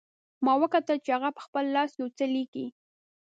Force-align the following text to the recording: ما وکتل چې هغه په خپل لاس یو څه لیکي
ما 0.45 0.53
وکتل 0.61 0.97
چې 1.05 1.09
هغه 1.15 1.29
په 1.35 1.41
خپل 1.45 1.63
لاس 1.75 1.91
یو 2.01 2.07
څه 2.17 2.25
لیکي 2.33 2.65